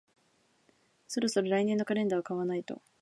[1.07, 2.81] そろそろ来年のカレンダーを買わないと